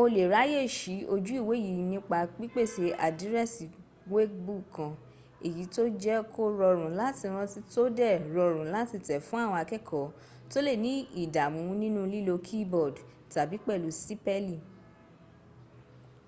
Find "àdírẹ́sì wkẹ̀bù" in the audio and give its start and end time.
3.06-4.54